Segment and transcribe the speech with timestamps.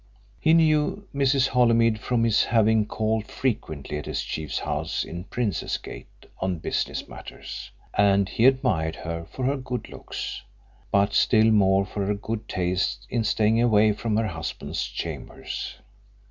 [0.39, 1.49] He knew Mrs.
[1.49, 7.07] Holymead from his having called frequently at his chief's house in Princes Gate on business
[7.07, 10.41] matters, and he admired her for her good looks,
[10.91, 15.75] but still more for her good taste in staying away from her husband's chambers.